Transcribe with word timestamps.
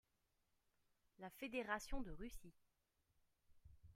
La 1.19 1.29
Fédaration 1.29 2.01
de 2.01 2.09
Russie. 2.09 2.55